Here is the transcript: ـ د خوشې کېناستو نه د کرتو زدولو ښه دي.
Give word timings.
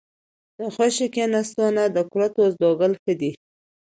ـ 0.29 0.57
د 0.57 0.59
خوشې 0.75 1.07
کېناستو 1.13 1.65
نه 1.77 1.83
د 1.95 1.97
کرتو 2.11 2.41
زدولو 2.53 2.95
ښه 3.01 3.13
دي. 3.19 3.31